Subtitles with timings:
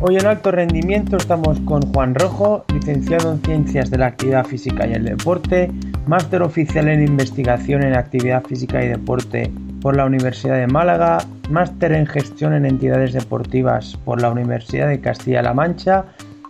[0.00, 4.86] Hoy en Alto Rendimiento estamos con Juan Rojo, licenciado en Ciencias de la Actividad Física
[4.86, 5.72] y el Deporte,
[6.06, 9.50] máster oficial en Investigación en Actividad Física y Deporte
[9.82, 11.18] por la Universidad de Málaga,
[11.50, 16.04] máster en Gestión en Entidades Deportivas por la Universidad de Castilla-La Mancha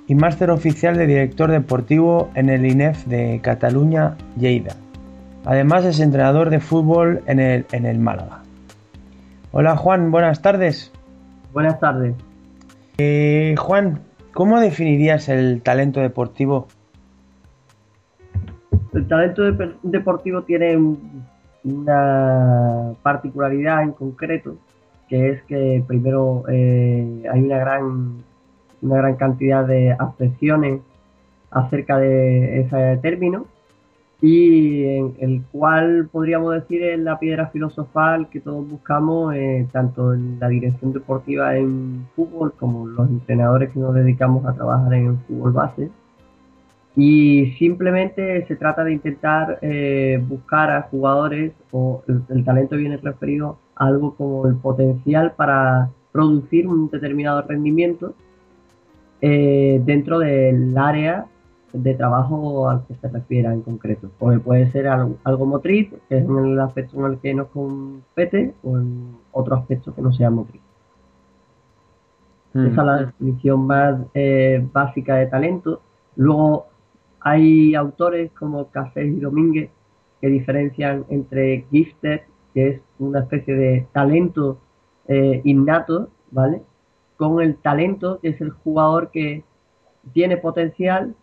[0.07, 4.77] y máster oficial de Director Deportivo en el INEF de Cataluña, Lleida.
[5.47, 8.43] Además es entrenador de fútbol en el, en el Málaga.
[9.53, 10.93] Hola Juan, buenas tardes.
[11.55, 12.28] Buenas tardes.
[13.01, 14.01] Eh, Juan,
[14.35, 16.67] ¿cómo definirías el talento deportivo?
[18.93, 19.45] El talento
[19.85, 20.77] deportivo tiene
[21.63, 24.57] una particularidad en concreto,
[25.09, 28.25] que es que primero eh, hay una gran,
[28.83, 30.81] una gran cantidad de acepciones
[31.53, 33.47] acerca de ese término
[34.21, 40.13] y en el cual podríamos decir es la piedra filosofal que todos buscamos eh, tanto
[40.13, 45.07] en la dirección deportiva en fútbol como los entrenadores que nos dedicamos a trabajar en
[45.07, 45.91] el fútbol base.
[46.97, 53.57] Y simplemente se trata de intentar eh, buscar a jugadores o el, talento viene referido
[53.77, 58.15] a algo como el potencial para producir un determinado rendimiento
[59.21, 61.27] eh, dentro del área
[61.73, 64.11] de trabajo al que se refiera en concreto.
[64.19, 68.55] Porque puede ser algo, motriz, que es en el aspecto en el que nos compete,
[68.63, 70.63] o en otro aspecto que no sea motriz.
[72.55, 72.67] Mm.
[72.67, 75.81] Esa es la definición más eh, básica de talento.
[76.17, 76.67] Luego
[77.21, 79.71] hay autores como Café y Domínguez
[80.21, 82.23] que diferencian entre gifted,
[82.55, 84.59] que es una especie de talento
[85.07, 86.63] eh, innato, ¿vale?
[87.17, 89.45] Con el talento, que es el jugador que
[90.13, 91.15] tiene potencial,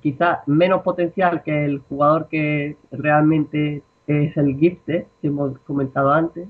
[0.00, 6.48] quizá menos potencial que el jugador que realmente es el gifted, que hemos comentado antes,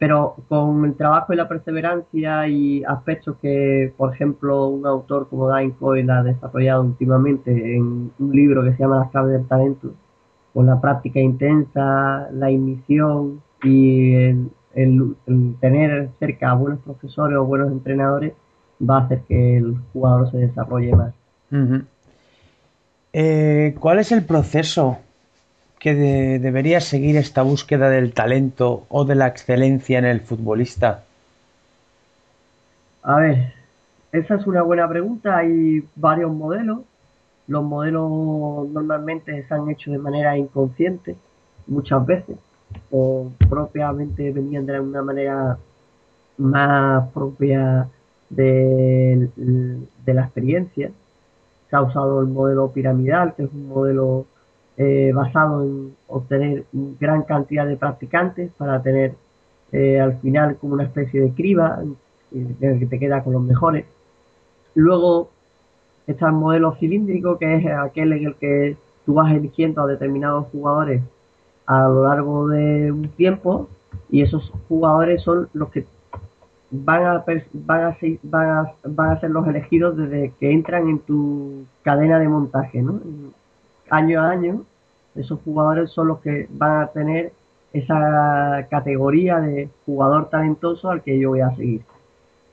[0.00, 5.48] pero con el trabajo y la perseverancia y aspectos que, por ejemplo, un autor como
[5.48, 9.92] Dan Coyle ha desarrollado últimamente en un libro que se llama Las claves del talento,
[10.54, 14.14] con la práctica intensa, la inmisión y
[14.74, 15.16] el,
[15.60, 18.32] tener cerca a buenos profesores o buenos entrenadores,
[18.80, 21.19] va a hacer que el jugador se desarrolle más.
[23.12, 24.98] Eh, ¿Cuál es el proceso
[25.78, 31.04] que debería seguir esta búsqueda del talento o de la excelencia en el futbolista?
[33.02, 33.54] A ver,
[34.12, 35.38] esa es una buena pregunta.
[35.38, 36.80] Hay varios modelos.
[37.48, 41.16] Los modelos normalmente se han hecho de manera inconsciente
[41.66, 42.36] muchas veces
[42.90, 45.58] o propiamente venían de una manera
[46.38, 47.88] más propia
[48.28, 49.28] de
[50.06, 50.92] la experiencia
[51.70, 54.26] se ha usado el modelo piramidal, que es un modelo
[54.76, 59.14] eh, basado en obtener gran cantidad de practicantes para tener
[59.72, 61.80] eh, al final como una especie de criba
[62.32, 63.84] en el que te queda con los mejores.
[64.74, 65.30] Luego
[66.06, 68.76] está el modelo cilíndrico, que es aquel en el que
[69.06, 71.02] tú vas eligiendo a determinados jugadores
[71.66, 73.68] a lo largo de un tiempo
[74.10, 75.84] y esos jugadores son los que
[76.70, 81.64] van a, van a, ser, van a, ser los elegidos desde que entran en tu
[81.82, 83.00] cadena de montaje, ¿no?
[83.90, 84.64] Año a año,
[85.16, 87.32] esos jugadores son los que van a tener
[87.72, 91.82] esa categoría de jugador talentoso al que yo voy a seguir.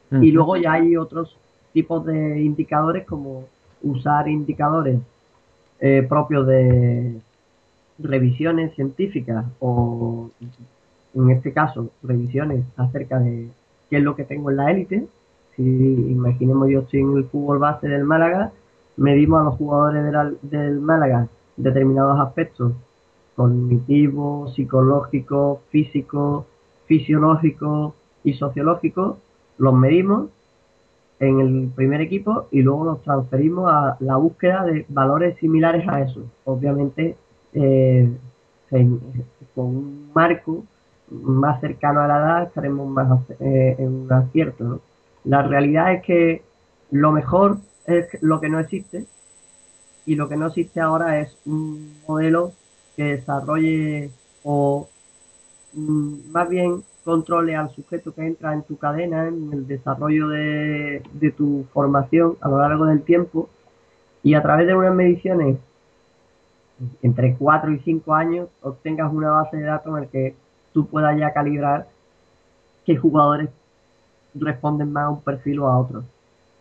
[0.09, 1.35] Y luego ya hay otros
[1.73, 3.44] tipos de indicadores como
[3.84, 4.99] usar indicadores
[5.79, 7.19] eh, propios de
[7.99, 10.29] revisiones científicas o
[11.13, 13.49] en este caso revisiones acerca de
[13.90, 15.08] qué es lo que tengo en la élite.
[15.56, 18.52] Si imaginemos yo estoy en el fútbol base del Málaga,
[18.96, 22.74] medimos a los jugadores del, Málaga determinados aspectos
[23.36, 26.46] cognitivos, psicológicos, físicos,
[26.86, 27.94] fisiológicos
[28.24, 29.18] y sociológicos,
[29.58, 30.30] los medimos
[31.20, 36.02] en el primer equipo y luego los transferimos a la búsqueda de valores similares a
[36.02, 36.22] eso.
[36.46, 37.16] Obviamente
[37.53, 38.09] eh,
[39.56, 40.64] con un marco
[41.09, 44.82] más cercano a la edad estaremos más eh, en un acierto.
[45.24, 46.42] La realidad es que
[46.92, 49.06] lo mejor es lo que no existe
[50.06, 52.52] y lo que no existe ahora es un modelo
[52.96, 54.09] que desarrolle
[54.44, 54.88] o
[55.74, 61.02] mm, más bien controle al sujeto que entra en tu cadena, en el desarrollo de,
[61.14, 63.50] de tu formación a lo largo del tiempo
[64.24, 65.58] y a través de unas mediciones
[67.02, 70.36] entre 4 y 5 años obtengas una base de datos en el que
[70.78, 71.88] tú puedas ya calibrar
[72.85, 73.50] qué jugadores
[74.35, 76.03] responden más a un perfil o a otro.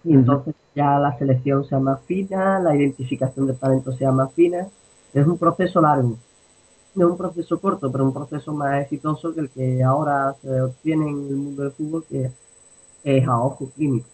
[0.04, 4.68] Y entonces ya la selección sea más fina, la identificación de talento sea más fina.
[5.12, 6.16] Es un proceso largo.
[6.94, 10.62] No es un proceso corto, pero un proceso más exitoso que el que ahora se
[10.62, 12.30] obtiene en el mundo del fútbol, que
[13.04, 14.08] es a ojo clínico.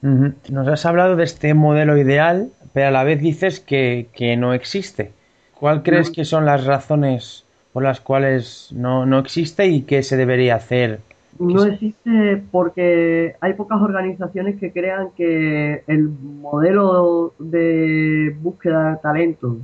[0.00, 5.12] Nos has hablado de este modelo ideal, pero a la vez dices que, no existe.
[5.58, 10.16] ¿Cuál crees que son las razones por las cuales no, no existe y qué se
[10.16, 11.00] debería hacer?
[11.38, 19.56] No existe porque hay pocas organizaciones que crean que el modelo de búsqueda de talento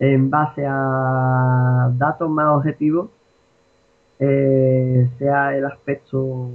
[0.00, 3.10] en base a datos más objetivos
[4.18, 6.50] eh, sea el aspecto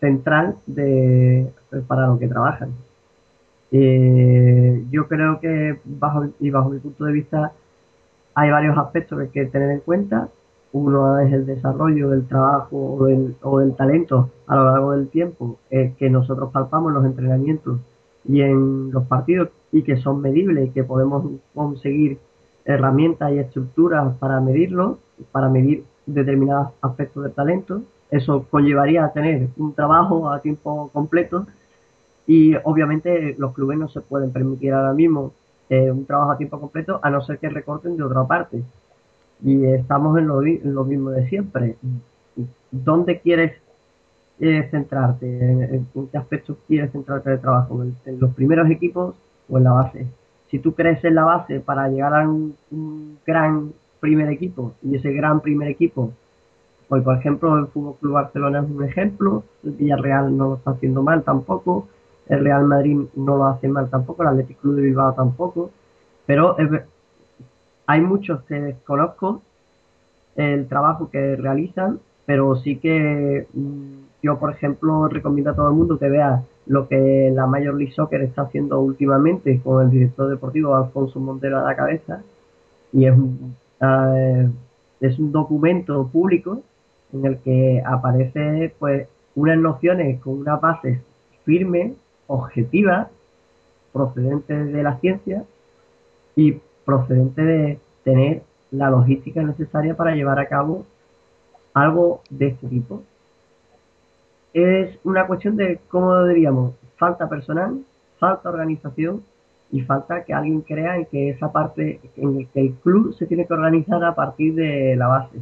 [0.00, 1.46] central de,
[1.86, 2.72] para lo que trabajan.
[3.70, 7.52] Eh, yo creo que bajo y bajo mi punto de vista
[8.38, 10.28] hay varios aspectos que hay que tener en cuenta.
[10.72, 12.96] Uno es el desarrollo del trabajo
[13.42, 17.80] o del, talento a lo largo del tiempo eh, que nosotros palpamos en los entrenamientos
[18.24, 22.18] y en los partidos y que son medibles y que podemos conseguir
[22.64, 24.98] herramientas y estructuras para medirlo,
[25.32, 27.82] para medir determinados aspectos del talento.
[28.08, 31.46] Eso conllevaría a tener un trabajo a tiempo completo
[32.24, 35.32] y obviamente los clubes no se pueden permitir ahora mismo
[35.70, 38.62] un trabajo a tiempo completo a no ser que recorten de otra parte.
[39.42, 41.76] Y estamos en lo, mismo de siempre.
[42.70, 43.52] ¿Dónde quieres
[44.40, 45.26] eh, centrarte?
[45.26, 47.82] ¿En, qué aspectos quieres centrarte de trabajo?
[47.82, 49.14] ¿En, los primeros equipos
[49.48, 50.06] o en la base?
[50.50, 52.56] Si tú crees en la base para llegar a un,
[53.26, 56.12] gran primer equipo y ese gran primer equipo
[56.90, 60.70] Hoy, por ejemplo, el Fútbol Club Barcelona es un ejemplo, el Villarreal no lo está
[60.70, 61.86] haciendo mal tampoco,
[62.28, 65.70] el Real Madrid no lo hace mal tampoco, el Athletic Club de Bilbao tampoco,
[66.26, 66.56] pero
[67.86, 69.42] hay muchos que desconozco
[70.36, 75.74] el trabajo que realizan, pero sí que mm, yo, por ejemplo, recomiendo a todo el
[75.74, 80.28] mundo que vea lo que la Major League Soccer está haciendo últimamente con el director
[80.28, 82.22] deportivo Alfonso Montero a la cabeza,
[82.92, 84.48] y es un, eh,
[85.00, 86.62] es un documento público
[87.12, 91.00] en el que aparece pues unas nociones con una base
[91.44, 91.94] firme
[92.28, 93.08] objetiva,
[93.92, 95.44] procedente de la ciencia
[96.36, 100.86] y procedente de tener la logística necesaria para llevar a cabo
[101.74, 103.02] algo de este tipo.
[104.52, 106.74] Es una cuestión de, ¿cómo diríamos?
[106.96, 107.80] Falta personal,
[108.18, 109.22] falta organización
[109.70, 113.46] y falta que alguien crea en que esa parte, en que el club se tiene
[113.46, 115.38] que organizar a partir de la base,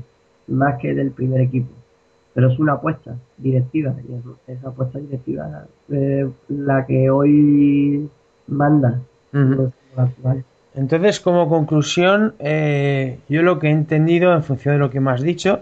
[0.48, 1.72] más que del primer equipo
[2.36, 8.10] pero es una apuesta directiva y esa apuesta directiva es la que hoy
[8.46, 9.00] manda.
[10.74, 15.12] Entonces, como conclusión, eh, yo lo que he entendido en función de lo que me
[15.12, 15.60] has dicho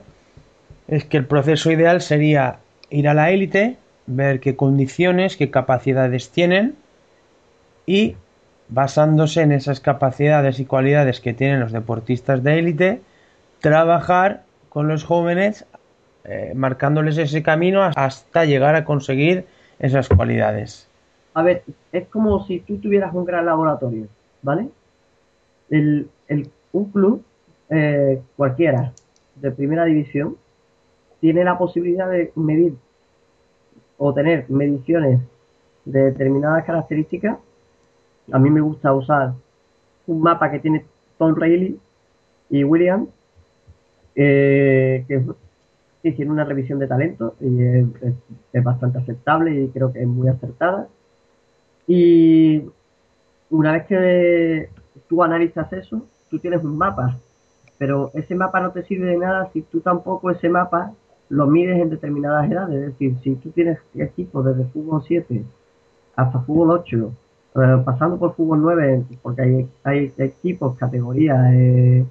[0.88, 2.56] es que el proceso ideal sería
[2.90, 3.76] ir a la élite,
[4.08, 6.74] ver qué condiciones, qué capacidades tienen
[7.86, 8.16] y
[8.68, 13.00] basándose en esas capacidades y cualidades que tienen los deportistas de élite,
[13.60, 15.66] trabajar con los jóvenes
[16.24, 19.44] eh, marcándoles ese camino hasta llegar a conseguir
[19.78, 20.88] esas cualidades.
[21.34, 24.06] A ver, es como si tú tuvieras un gran laboratorio,
[24.42, 24.68] ¿vale?
[25.68, 26.08] El,
[26.72, 27.22] un club,
[27.70, 28.92] eh, cualquiera,
[29.36, 30.36] de primera división,
[31.20, 32.74] tiene la posibilidad de medir
[33.98, 35.20] o tener mediciones
[35.84, 37.38] de determinadas características.
[38.32, 39.32] A mí me gusta usar
[40.06, 40.84] un mapa que tiene
[41.18, 41.78] Tom Reilly
[42.50, 43.08] y William,
[44.14, 45.22] eh, que
[46.08, 50.88] hicieron una revisión de talento y es, bastante aceptable y creo que es muy acertada.
[51.86, 52.62] Y
[53.50, 54.70] una vez que
[55.08, 57.18] tú analizas eso, tú tienes un mapa,
[57.78, 60.92] pero ese mapa no te sirve de nada si tú tampoco ese mapa
[61.28, 62.74] lo mides en determinadas edades.
[62.74, 65.44] Es decir, si tú tienes equipos desde fútbol 7
[66.16, 67.12] hasta fútbol 8,
[67.56, 72.04] eh, pasando por fútbol 9, porque hay, hay equipos, categorías, eh,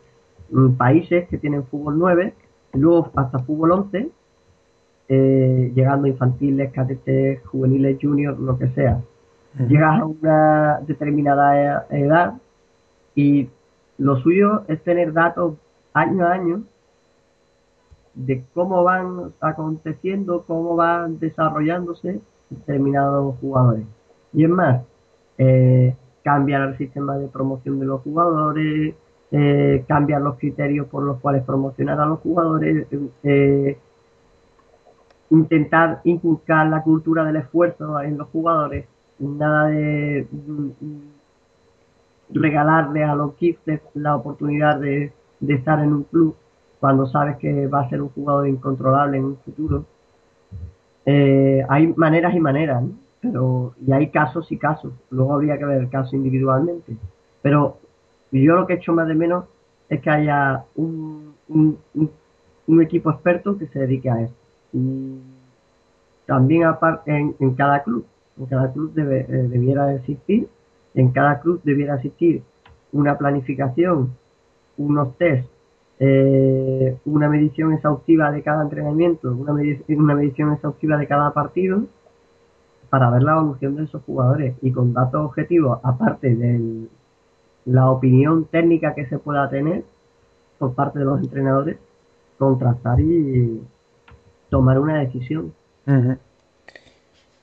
[0.78, 2.34] países que tienen fútbol 9,
[2.74, 4.10] luego hasta fútbol 11,
[5.10, 9.01] eh, llegando infantiles, cadetes, juveniles, juniors, lo que sea.
[9.68, 12.34] Llegas a una determinada e-, edad
[13.13, 13.50] y
[14.00, 15.56] lo suyo es tener datos
[15.94, 16.63] año a año
[18.15, 23.86] de cómo van aconteciendo, cómo van desarrollándose determinados jugadores.
[24.34, 24.82] Y es más,
[25.38, 28.96] eh, cambiar el sistema de promoción de los jugadores,
[29.36, 32.86] eh, cambiar los criterios por los cuales promocionar a los jugadores,
[33.24, 33.80] eh,
[35.32, 38.86] intentar inculcar la cultura del esfuerzo en los jugadores,
[39.18, 40.70] nada de mm,
[42.30, 45.12] regalarle a los giftes la oportunidad de,
[45.48, 46.36] estar en un club
[46.80, 49.86] cuando sabes que va a ser un jugador incontrolable en un futuro.
[51.08, 52.84] Eh, hay maneras y maneras,
[53.20, 54.94] pero y hay casos y casos.
[55.10, 56.96] Luego habría que ver el caso individualmente.
[57.42, 57.80] Pero
[58.34, 59.46] y yo lo que he hecho más de menos
[59.88, 64.36] es que haya un, un, equipo experto que se dedique a esto.
[64.74, 65.20] Y
[66.25, 68.06] también aparte en, cada club,
[68.40, 70.48] En cada club debe, eh, debiera existir,
[70.96, 72.42] en cada club debiera existir
[72.92, 74.16] una planificación,
[74.78, 75.48] unos test,
[76.00, 79.54] eh, una medición exhaustiva de cada entrenamiento, una,
[79.90, 81.84] una medición exhaustiva de cada partido
[82.90, 86.88] para ver la evolución de esos jugadores y con datos objetivos, aparte de
[87.65, 89.84] la opinión técnica que se pueda tener
[90.58, 91.77] por parte de los entrenadores,
[92.38, 93.62] contrastar y
[94.50, 95.53] tomar una decisión.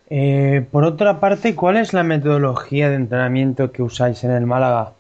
[0.08, 4.92] Eh, por otra parte, ¿cuál es la metodología de entrenamiento que usáis en el Málaga?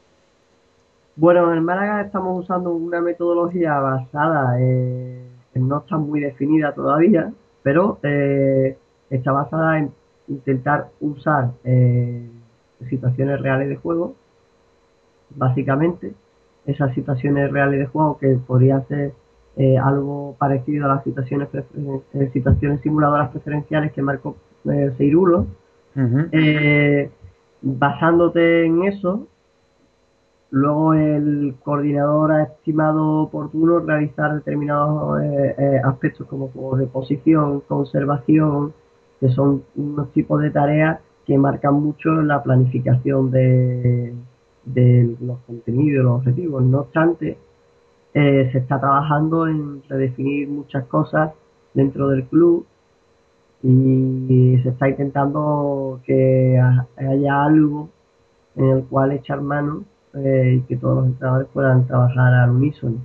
[1.16, 7.32] Bueno, en el Málaga estamos usando una metodología basada, en, no está muy definida todavía,
[7.62, 8.76] pero eh,
[9.10, 9.92] está basada en
[10.28, 12.28] intentar usar eh,
[12.88, 14.14] situaciones reales de juego,
[15.34, 16.12] básicamente,
[16.66, 19.12] esas situaciones reales de juego que podría ser
[19.56, 21.48] eh, algo parecido a las situaciones,
[22.14, 25.46] eh, situaciones simuladoras preferenciales que marcó eh, Seirulo.
[27.62, 29.26] basándote en eso,
[30.50, 35.20] luego el coordinador ha estimado oportuno realizar determinados
[35.84, 38.72] aspectos como de posición, conservación,
[39.20, 44.14] que son unos tipos de tareas que marcan mucho la planificación de,
[44.74, 46.62] de los contenidos, los objetivos.
[46.62, 47.38] No obstante,
[48.14, 51.32] eh, se está trabajando en redefinir muchas cosas
[51.74, 52.66] dentro del club
[53.62, 56.58] y se está intentando que
[56.96, 57.90] haya algo
[58.56, 59.84] en el cual echar mano
[60.14, 62.96] eh, y que todos los entrenadores puedan trabajar al unísono.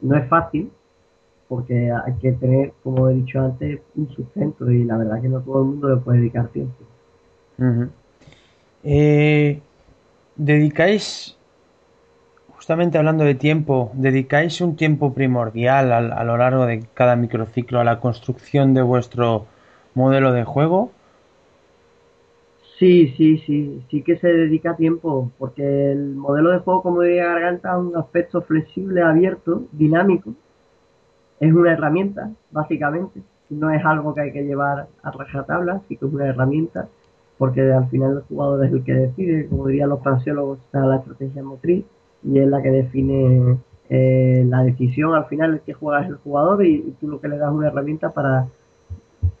[0.00, 0.70] No es fácil
[1.48, 5.40] porque hay que tener, como he dicho antes, un sustento y la verdad que no
[5.40, 6.84] todo el mundo le puede dedicar tiempo.
[10.42, 11.36] ¿Dedicáis
[12.48, 17.84] justamente hablando de tiempo, ¿dedicáis un tiempo primordial a, lo largo de cada microciclo a
[17.84, 19.44] la construcción de vuestro
[19.94, 20.92] modelo de juego?
[22.78, 27.26] Sí, sí, sí, sí que se dedica tiempo, porque el modelo de juego, como diría
[27.26, 30.32] Garganta, es un aspecto flexible, abierto, dinámico.
[31.38, 33.20] Es una herramienta, básicamente.
[33.50, 36.88] No es algo que hay que llevar a rajatabla, sí que es una herramienta,
[37.40, 40.96] porque al final el jugador es el que decide, como dirían los franciólogos, está la
[40.96, 41.86] estrategia motriz
[42.22, 43.56] y es la que define
[43.88, 47.28] eh, la decisión al final el que juega es el jugador y, tú lo que
[47.28, 48.46] le das una herramienta para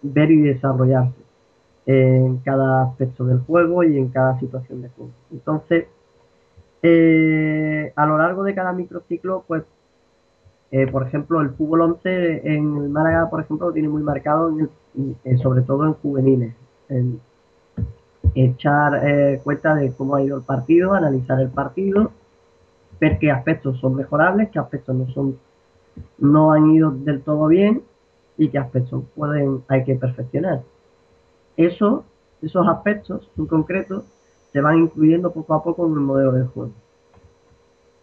[0.00, 1.20] ver y desarrollarse
[1.84, 5.10] en cada aspecto del juego y en cada situación de juego.
[5.30, 5.84] Entonces,
[6.82, 9.64] eh, a lo largo de cada microciclo, pues,
[10.70, 14.56] eh, por ejemplo, el fútbol 11 en el Málaga, por ejemplo, lo tiene muy marcado,
[15.42, 16.54] sobre todo en juveniles.
[16.88, 17.20] En
[18.34, 22.12] echar cuenta de cómo ha ido el partido, analizar el partido
[23.00, 25.38] ver qué aspectos son mejorables, qué aspectos no son,
[26.18, 27.82] no han ido del todo bien
[28.36, 30.62] y qué aspectos pueden, hay que perfeccionar.
[31.56, 32.04] Eso,
[32.42, 34.04] esos aspectos en concreto
[34.52, 36.72] se van incluyendo poco a poco en el modelo de juego.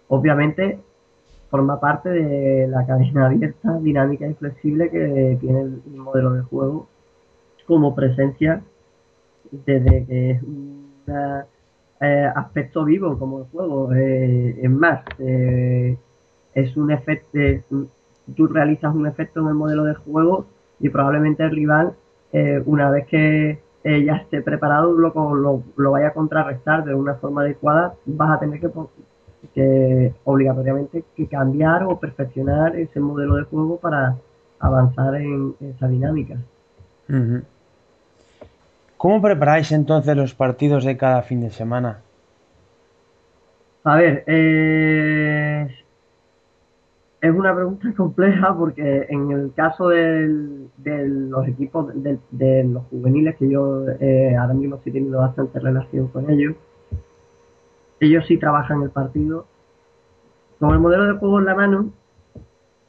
[0.10, 0.80] Obviamente
[1.50, 6.88] forma parte de la cadena abierta, dinámica y flexible que tiene el modelo de juego
[7.66, 8.62] como presencia
[9.52, 11.46] desde que es una
[12.00, 13.94] eh, aspecto vivo como el juego.
[13.94, 15.98] Eh, es más, eh,
[16.54, 17.40] es un efecto,
[18.36, 20.46] tú realizas un efecto en el modelo de juego
[20.80, 21.94] y probablemente el rival,
[22.66, 27.96] una vez que ya esté preparado, lo, lo, vaya a contrarrestar de una forma adecuada,
[28.06, 34.18] vas a tener que obligatoriamente que cambiar o perfeccionar ese modelo de juego para
[34.60, 36.38] avanzar en esa dinámica.
[38.98, 42.02] ¿Cómo preparáis entonces los partidos de cada fin de semana?
[43.84, 45.68] A ver, eh,
[47.22, 53.50] es una pregunta compleja porque en el caso de los equipos, de, los juveniles, que
[53.50, 56.56] yo eh, ahora mismo estoy teniendo bastante relación con ellos,
[58.00, 59.46] ellos sí trabajan el partido
[60.60, 61.92] con el modelo de juego en la mano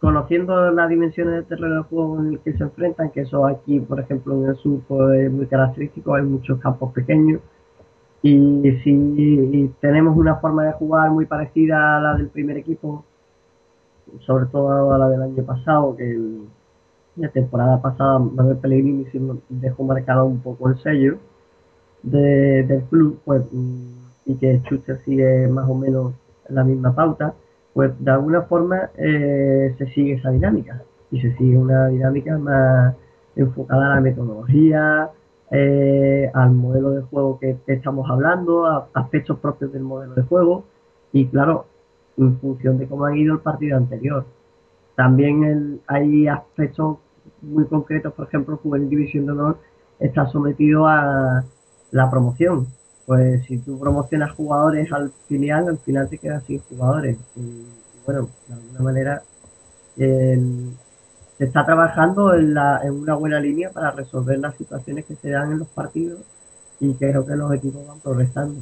[0.01, 3.81] conociendo las dimensiones del terreno de juego en el que se enfrentan, que eso aquí,
[3.81, 7.41] por ejemplo, en el sur pues, es muy característico, hay muchos campos pequeños.
[8.23, 13.05] Y si tenemos una forma de jugar muy parecida a la del primer equipo,
[14.21, 16.19] sobre todo a la del año pasado, que
[17.17, 19.07] la temporada pasada Manuel Pellegrini
[19.49, 21.19] dejó marcado un poco el sello
[22.03, 23.43] del club, pues,
[24.27, 26.13] y que Schuster sigue más o menos
[26.49, 27.35] la misma pauta
[27.79, 30.83] pues de alguna forma eh, se sigue esa dinámica
[31.13, 32.97] y se sigue una dinámica más
[33.37, 35.11] enfocada a la metodología,
[35.53, 40.65] eh, al modelo de juego que estamos hablando, a aspectos propios del modelo de juego
[41.13, 41.67] y claro,
[42.17, 44.27] en función de cómo ha ido el partido anterior.
[44.97, 46.97] También hay aspectos
[47.43, 49.59] muy concretos, por ejemplo, el Juvenil División de Honor
[50.01, 51.45] está sometido a,
[51.93, 52.67] la promoción.
[53.09, 57.17] Pues si tú promocionas jugadores al filial, al final te quedas sin jugadores.
[57.37, 57.65] Y,
[58.05, 59.23] bueno, de alguna manera
[59.97, 60.39] se
[61.39, 65.53] está trabajando en, la, en una buena línea para resolver las situaciones que se dan
[65.53, 66.21] en los partidos
[66.81, 68.61] y creo que los equipos van progresando.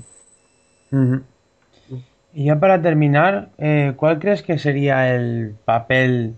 [2.33, 6.37] Y ya para terminar, eh, ¿cuál crees que sería el papel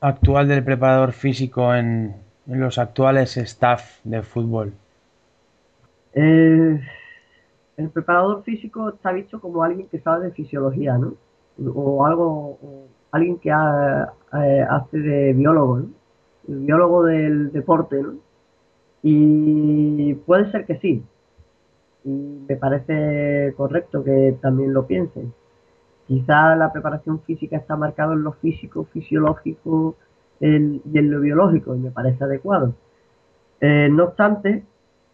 [0.00, 2.16] actual del preparador físico en,
[2.46, 4.72] los actuales staff de fútbol?
[6.20, 6.80] Eh,
[7.76, 11.14] el preparador físico está visto como alguien que sabe de fisiología, ¿no?
[11.72, 12.58] O algo,
[13.12, 15.88] alguien que eh, hace de biólogo, ¿no?
[16.48, 18.14] El biólogo del deporte, ¿no?
[19.04, 21.04] Y puede ser que sí.
[22.04, 22.10] Y
[22.48, 25.32] me parece correcto que también lo piensen.
[26.08, 29.94] Quizá la preparación física está marcada en lo físico, fisiológico
[30.40, 32.74] y en lo biológico, y me parece adecuado.
[33.60, 34.64] Eh, no obstante,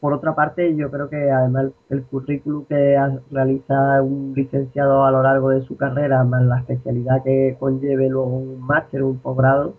[0.04, 2.94] por otra parte, yo creo que además el currículum que
[3.30, 8.26] realiza un licenciado a lo largo de su carrera, más la especialidad que conlleve luego
[8.26, 9.72] un máster, un posgrado,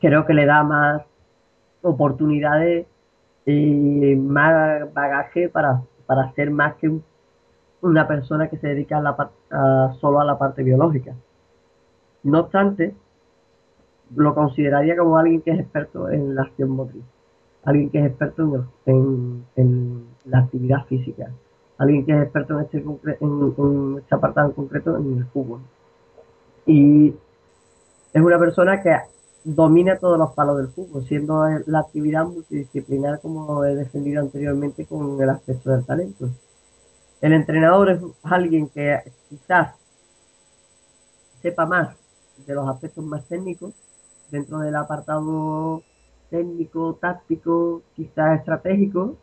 [0.00, 1.02] creo que le da más
[1.82, 2.86] oportunidades
[3.44, 6.88] y más bagaje para, para ser más que
[7.80, 9.02] una persona que se dedica
[10.00, 11.12] solo a la parte biológica.
[12.22, 12.94] No obstante,
[14.14, 17.02] lo consideraría como alguien que es experto en la acción motriz,
[17.64, 21.30] alguien que es experto en, en, la actividad física,
[21.78, 22.78] alguien que es experto en este,
[23.20, 25.60] en, en este apartado en concreto en el fútbol.
[26.66, 27.14] Y
[28.12, 28.96] es una persona que
[29.44, 35.20] domina todos los palos del fútbol, siendo la actividad multidisciplinar como he defendido anteriormente con
[35.20, 36.28] el aspecto del talento.
[37.20, 39.74] El entrenador es alguien que quizás
[41.42, 41.96] sepa más
[42.46, 43.72] de los aspectos más técnicos
[44.30, 45.82] dentro del apartado
[46.30, 49.16] técnico, táctico, quizás estratégico,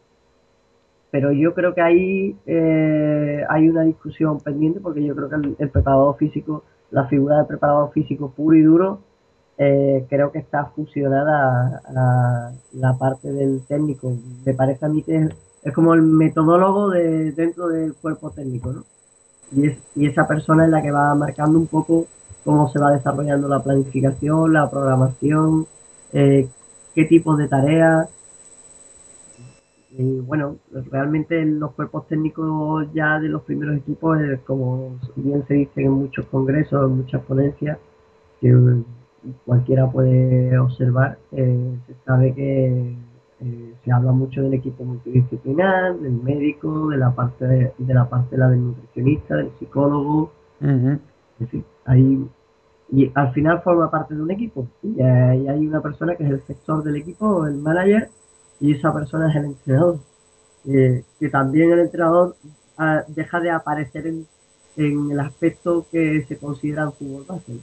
[1.11, 5.69] pero yo creo que ahí eh, hay una discusión pendiente porque yo creo que el
[5.69, 8.99] preparador físico, la figura del preparador físico puro y duro,
[9.57, 14.13] eh, creo que está fusionada a, la parte del técnico.
[14.45, 15.29] Me parece a mí que
[15.63, 18.83] es, como el metodólogo de, dentro del cuerpo técnico, ¿no?
[19.95, 22.07] Y esa persona es la que va marcando un poco
[22.43, 25.65] cómo se va desarrollando la planificación, la programación,
[26.11, 26.47] eh,
[26.95, 28.09] qué tipos de tareas.
[29.97, 30.57] Y bueno,
[30.91, 36.25] realmente los cuerpos técnicos ya de los primeros equipos, como bien se dice en muchos
[36.25, 37.77] congresos, en muchas ponencias,
[38.41, 38.53] que
[39.45, 42.95] cualquiera puede observar, eh, se sabe que
[43.41, 48.37] eh, se habla mucho del equipo multidisciplinar, del médico, de la parte de, la parte
[48.37, 50.31] del nutricionista, del psicólogo,
[52.91, 56.41] y al final forma parte de un equipo y hay una persona que es el
[56.45, 58.09] sector del equipo, el manager,
[58.59, 59.99] y esa persona es el entrenador.
[60.67, 62.35] Eh, que también el entrenador
[62.77, 64.25] ah, deja de aparecer en,
[64.77, 67.59] en, el aspecto que se considera en fútbol base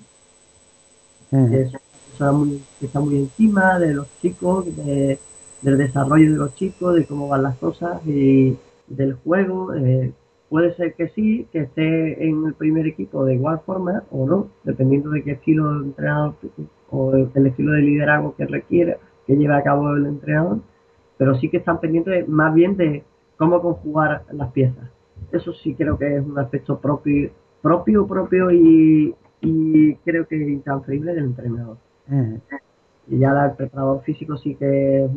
[1.32, 7.42] que está muy encima de los chicos, del desarrollo de los chicos, de cómo van
[7.42, 8.56] las cosas y
[8.86, 9.74] del juego.
[9.74, 10.12] Eh,
[10.52, 14.48] puede ser que sí, que esté en el primer equipo de igual forma o no,
[14.64, 16.34] dependiendo de qué estilo de entrenador
[16.90, 20.58] o el estilo de liderazgo que requiere, que lleve a cabo el entrenador,
[21.16, 23.02] pero sí que están pendientes más bien de
[23.38, 24.90] cómo conjugar las piezas.
[25.32, 27.30] Eso sí creo que es un aspecto propio,
[27.62, 31.78] propio, propio y, y creo que intransferible del entrenador.
[33.08, 35.10] Y ya el preparador físico sí que es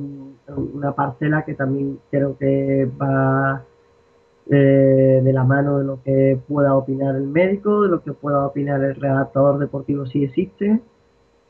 [0.55, 3.65] una parcela que también creo que va
[4.49, 8.45] eh, de la mano de lo que pueda opinar el médico, de lo que pueda
[8.45, 10.79] opinar el redactador deportivo si existe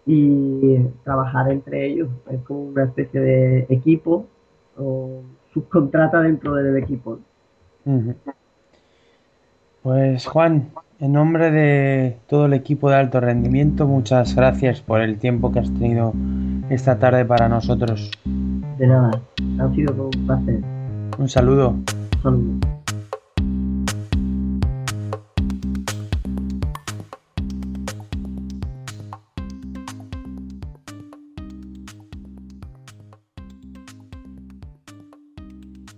[0.05, 2.09] y trabajar entre ellos.
[2.29, 4.27] Es como una especie de equipo
[4.77, 5.21] o
[5.53, 7.19] subcontrata dentro del equipo.
[9.83, 15.17] Pues Juan, en nombre de todo el equipo de alto rendimiento, muchas gracias por el
[15.17, 16.13] tiempo que has tenido
[16.69, 18.09] esta tarde para nosotros.
[18.77, 19.21] De nada,
[19.59, 20.61] ha sido un placer.
[21.17, 21.71] Un saludo.
[21.71, 22.75] Un saludo.